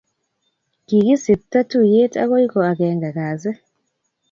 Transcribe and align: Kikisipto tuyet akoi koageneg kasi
Kikisipto 0.87 1.59
tuyet 1.71 2.13
akoi 2.23 2.47
koageneg 2.53 3.15
kasi 3.15 3.51